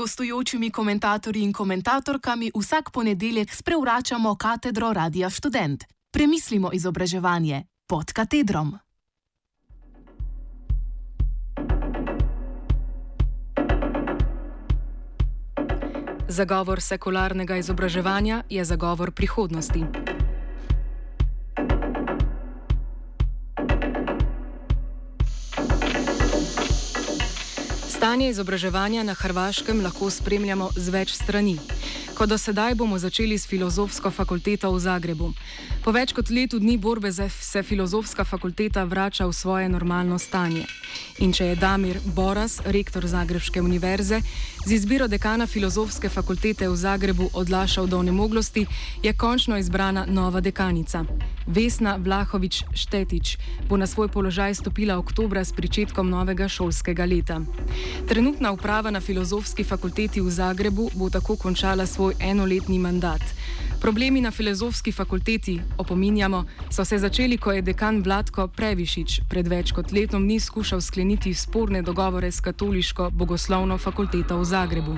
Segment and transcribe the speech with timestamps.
[0.00, 5.84] gostujočimi komentatorji in komentatorkami vsak ponedeljek sprevračamo katedro Radia Student.
[6.10, 8.78] Premislimo izobraževanje pod katedrom.
[16.28, 19.84] Zagovor sekularnega izobraževanja je zagovor prihodnosti.
[28.00, 31.58] Stanje izobraževanja na Hrvaškem lahko spremljamo z več strani.
[32.20, 35.32] Kot do sedaj bomo začeli s filozofsko fakulteto v Zagrebu.
[35.80, 40.66] Po več kot letu dni borbe se filozofska fakulteta vrača v svoje normalno stanje.
[41.24, 44.20] In če je Damir Boras, rektor Zagrebske univerze,
[44.66, 48.66] z izbiro dekana filozofske fakultete v Zagrebu odlašal do nemoglosti,
[49.02, 51.04] je končno izbrana nova dekanica.
[51.46, 57.40] Vesna Vlahovič Štetič bo na svoj položaj stopila oktobra s pričetkom novega šolskega leta.
[58.08, 63.22] Trenutna uprava na filozofski fakulteti v Zagrebu bo tako končala svoj svoj enoletni mandat.
[63.80, 69.72] Problemi na filozofski fakulteti, opominjamo, so se začeli, ko je dekan Vladko Previšič pred več
[69.72, 74.96] kot letom dni skušal skleniti sporne dogovore s Katoliško bogoslovno fakulteto v Zagrebu.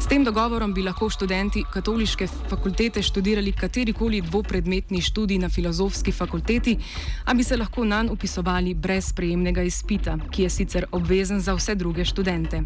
[0.00, 6.78] S tem dogovorom bi lahko študenti katoliške fakultete študirali katerikoli dvopredmetni študij na filozofski fakulteti,
[7.24, 11.74] a bi se lahko nanj upisovali brez sprejemnega izpita, ki je sicer obvezen za vse
[11.74, 12.64] druge študente.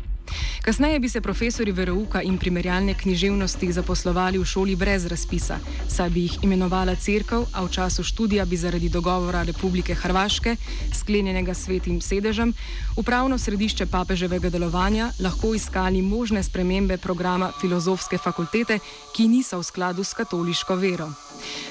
[0.63, 6.23] Kasneje bi se profesori verouka in primerjalne književnosti zaposlovali v šoli brez razpisa, saj bi
[6.27, 10.57] jih imenovala crkva, a v času študija bi zaradi dogovora Republike Hrvaške,
[10.93, 12.53] sklenjenega svetim sedežem,
[12.97, 18.79] upravno središče papeževega delovanja lahko iskali možne spremembe programa filozofske fakultete,
[19.17, 21.09] ki niso v skladu s katoliško vero.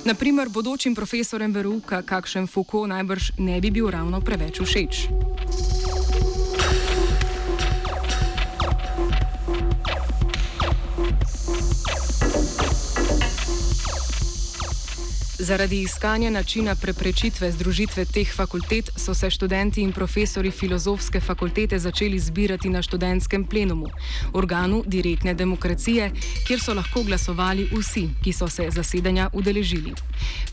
[0.05, 5.07] Naprimer, bodočim profesorjem verouka, kakšen Foucault najbrž ne bi bil ravno preveč všeč.
[15.41, 22.19] Zaradi iskanja načina preprečitve združitve teh fakultet so se študenti in profesori filozofske fakultete začeli
[22.19, 23.87] zbirati na študentskem plenumu,
[24.33, 26.11] organu direktne demokracije,
[26.47, 29.93] kjer so lahko glasovali vsi, ki so se zasedanja udeležili.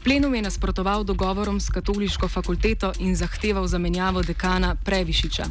[0.05, 5.45] Plenum je nasprotoval dogovorom s katoliško fakulteto in zahteval zamenjavo dekana Previšiča.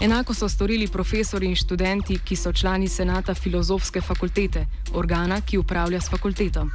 [0.00, 6.00] Enako so storili profesori in študenti, ki so člani senata filozofske fakultete, organa, ki upravlja
[6.00, 6.68] s fakulteto.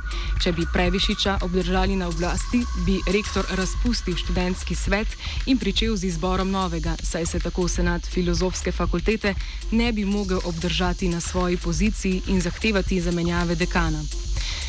[0.43, 5.07] Če bi Previšiča obdržali ostali na oblasti, bi rektor razpustil študentski svet
[5.45, 9.33] in pričel z izborom novega, saj se tako senat filozofske fakultete
[9.71, 14.01] ne bi mogel obdržati na svoji poziciji in zahtevati zamenjave dekana.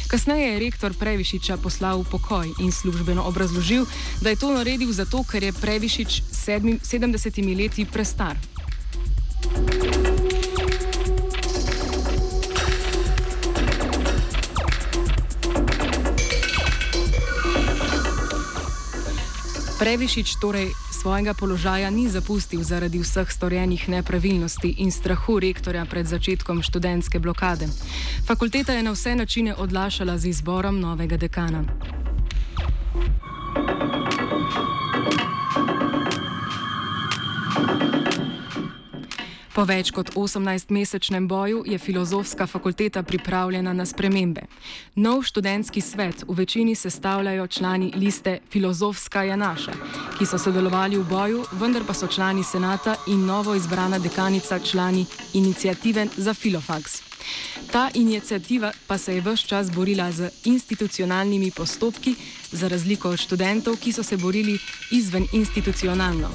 [0.09, 3.87] Kasneje je rektor Previšiča poslal v pokoj in službeno obrazložil,
[4.21, 8.54] da je to naredil zato, ker je Previšič s 70 leti prestar.
[19.75, 26.63] Previšič torej svojega položaja ni zapustil zaradi vseh storjenih nepravilnosti in strahu rektorja pred začetkom
[26.63, 27.67] študentske blokade.
[28.27, 31.67] Fakulteta je na vse načine odlašala z izborom novega dekana.
[39.55, 44.49] Po več kot 18-mesečnem boju je filozofska fakulteta pripravljena na spremembe.
[44.99, 49.77] Nov študentski svet v večini sestavljajo člani liste Filozofska je naša,
[50.19, 55.07] ki so sodelovali v boju, vendar pa so člani senata in novo izbrana dekanica člani
[55.39, 57.03] inicijative za Filofax.
[57.71, 62.15] Ta inicijativa pa se je vse čas borila z institucionalnimi postopki,
[62.53, 64.59] za razliko od študentov, ki so se borili
[64.91, 66.29] izven institucionalno.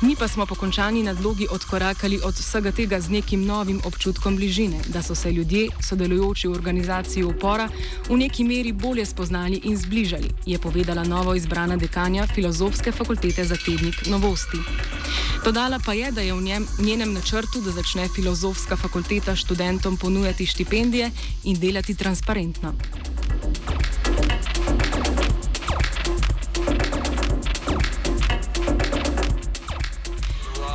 [0.00, 4.80] Mi pa smo po končani nadlogi odkorakali od vsega tega z nekim novim občutkom bližine,
[4.88, 7.68] da so se ljudje, sodelujoči v organizaciji upora,
[8.08, 13.56] v neki meri bolje spoznali in zbližali, je povedala novo izbrana dekanja Filozofske fakultete za
[13.56, 14.58] tednik Novosti.
[15.44, 20.46] Dodala pa je, da je v njem, njenem načrtu, da začne Filozofska fakulteta študentom ponujati
[20.46, 21.10] štipendije
[21.44, 22.74] in delati transparentno.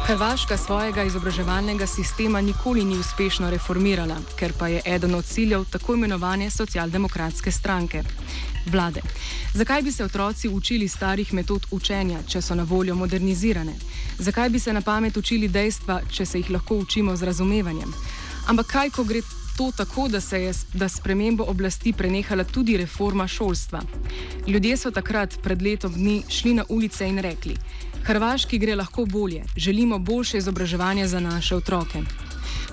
[0.10, 5.94] Hrvaška svojega izobraževalnega sistema nikoli ni uspešno reformirala, ker pa je eden od ciljev tako
[5.94, 8.02] imenovane socialdemokratske stranke
[8.66, 9.02] vlade.
[9.54, 13.74] Zakaj bi se otroci učili starih metod učenja, če so na voljo modernizirane?
[14.18, 17.94] Zakaj bi se na pamet učili dejstva, če se jih lahko učimo z razumevanjem?
[18.48, 19.22] Ampak kaj, ko gre
[19.60, 23.82] to tako, da se je da spremembo oblasti prenehala tudi reforma šolstva?
[24.48, 27.58] Ljudje so takrat, pred letom dni, šli na ulice in rekli:
[28.04, 32.00] Hrvaški gre lahko bolje, želimo boljše izobraževanje za naše otroke.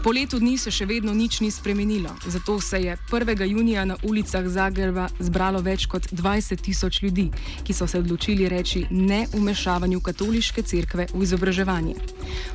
[0.03, 3.43] Po letu dni se še vedno nič ni spremenilo, zato se je 1.
[3.47, 7.31] junija na ulicah Zagreba zbralo več kot 20 tisoč ljudi,
[7.65, 11.95] ki so se odločili reči ne umešavanju katoliške cerkve v izobraževanje.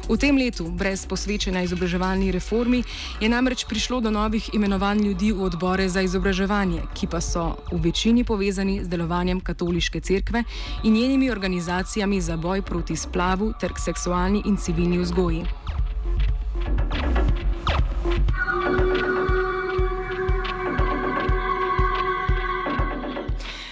[0.09, 2.83] V tem letu, brez posvečanja izobraževalni reformi,
[3.21, 7.81] je namreč prišlo do novih imenovanj ljudi v odbore za izobraževanje, ki pa so v
[7.89, 10.43] večini povezani z delovanjem katoliške cerkve
[10.83, 15.60] in njenimi organizacijami za boj proti splavu ter seksualni in civilni vzgoji.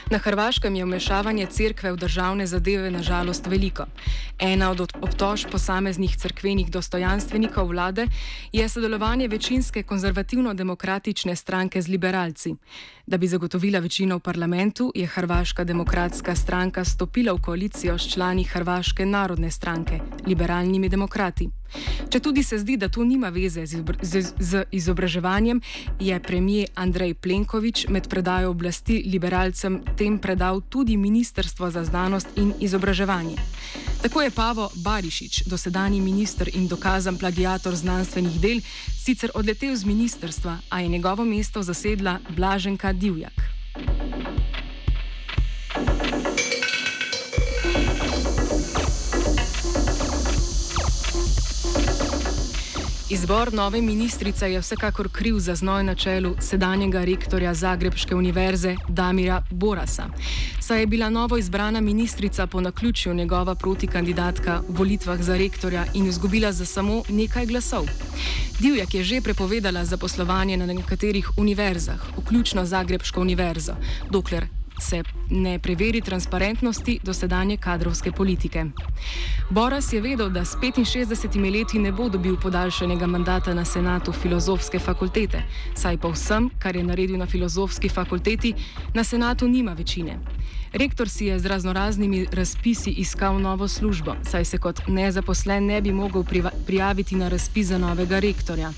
[0.10, 3.86] Na Hrvaškem je vmešavanje cerkve v državne zadeve nažalost veliko.
[4.40, 8.08] Ena od obtožb posameznih cerkvenih dostojanstvenikov vlade
[8.52, 12.56] je sodelovanje večinske konzervativno-demokratične stranke z liberalci.
[13.08, 18.44] Da bi zagotovila večino v parlamentu, je Hrvaška demokratska stranka stopila v koalicijo s člani
[18.44, 21.59] Hrvaške narodne stranke, liberalnimi demokrati.
[22.10, 25.62] Če tudi se zdi, da to nima veze z, izobraževanjem,
[26.00, 32.54] je premijer Andrej Plenković med predajo oblasti liberalcem tem predal tudi Ministrstvo za znanost in
[32.60, 33.38] izobraževanje.
[34.02, 38.62] Tako je Pavo Barišič, dosedani minister in dokazan plagiator znanstvenih del,
[38.98, 43.59] sicer odletel z ministrstva, a je njegovo mesto zasedla Blaženka Divjak.
[53.12, 59.44] Izbor nove ministrice je vsekakor kriv za znoj na čelu sedanjega rektorja Zagrebške univerze Damira
[59.52, 60.06] Borasa.
[60.62, 66.06] Saj je bila novo izbrana ministrica po naključju njegova protikandidatka v volitvah za rektorja in
[66.06, 67.86] izgubila za samo nekaj glasov.
[68.60, 73.74] Divjak je že prepovedala zaposlovanje na nekaterih univerzah, vključno Zagrebško univerzo,
[74.10, 78.66] dokler se ne preveri transparentnosti dosedanje kadrovske politike.
[79.50, 84.80] Boras je vedel, da s 65 leti ne bo dobil podaljšanega mandata na senatu filozofske
[84.80, 85.44] fakultete,
[85.76, 88.54] saj pa vsem, kar je naredil na filozofski fakulteti,
[88.94, 90.20] na senatu nima večine.
[90.74, 95.92] Rektor si je z raznoraznimi razpisi iskal novo službo, saj se kot nezaposlen ne bi
[95.92, 96.24] mogel
[96.66, 98.72] prijaviti na razpis za novega rektorja.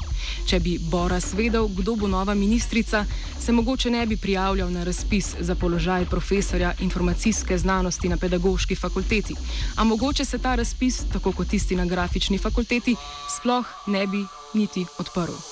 [0.48, 3.06] Če bi Boras vedel, kdo bo nova ministrica,
[3.40, 9.36] se mogoče ne bi prijavljal na razpis za položaj profesorja informacijske znanosti na pedagoški fakulteti.
[9.76, 12.96] A mogoče se ta razpis, tako kot tisti na grafični fakulteti,
[13.38, 15.51] sploh ne bi niti odprl.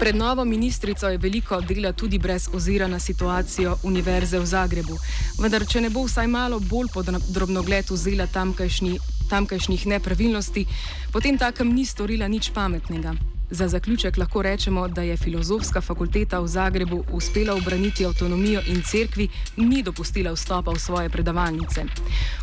[0.00, 4.96] Pred novo ministrico je veliko dela tudi brez ozira na situacijo Univerze v Zagrebu.
[5.38, 10.64] Vendar, če ne bo vsaj malo bolj pod drobnogled vzela tamkajšnjih nepravilnosti,
[11.12, 13.12] potem takem ni storila nič pametnega.
[13.50, 19.28] Za zaključek lahko rečemo, da je filozofska fakulteta v Zagrebu uspela obraniti avtonomijo in cerkvi
[19.56, 21.84] ni dopustila vstopa v svoje predavalnice.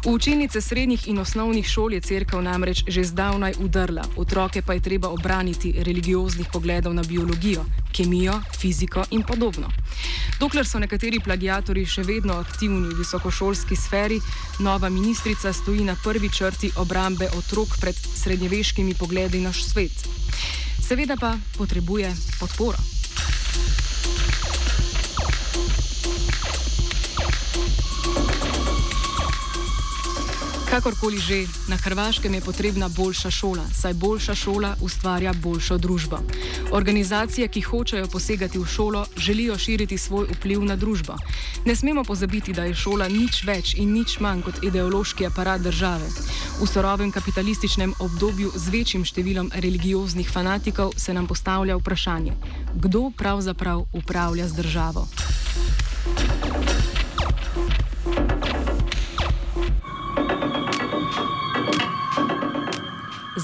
[0.05, 4.79] V učilnice srednjih in osnovnih šol je cerkev namreč že zdavnaj udrla, otroke pa je
[4.79, 7.65] treba obraniti religioznih pogledov na biologijo,
[7.95, 9.67] kemijo, fiziko in podobno.
[10.39, 14.19] Dokler so nekateri plagiatori še vedno aktivni v visokošolski sferi,
[14.59, 20.26] nova ministrica stoji na prvi črti obrambe otrok pred srednjeveškimi pogledi na svet.
[20.87, 22.07] Seveda pa potrebuje
[22.39, 22.79] podporo.
[30.77, 36.19] Kakorkoli že, na Hrvaškem je potrebna boljša šola, saj boljša šola ustvarja boljšo družbo.
[36.71, 41.17] Organizacije, ki hočejo posegati v šolo, želijo širiti svoj vpliv na družbo.
[41.65, 46.05] Ne smemo pozabiti, da je šola nič več in nič manj kot ideološki aparat države.
[46.61, 52.37] V sorovem kapitalističnem obdobju z večjim številom religioznih fanatikov se nam postavlja vprašanje,
[52.77, 55.09] kdo pravzaprav upravlja z državo.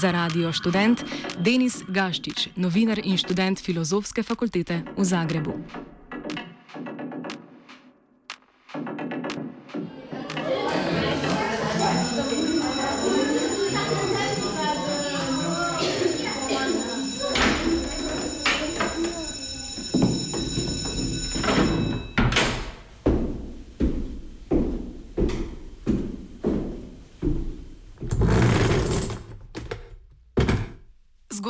[0.04, 1.00] Za radio študent
[1.40, 5.56] Denis Gaščič, novinar in študent Filozofske fakultete v Zagrebu.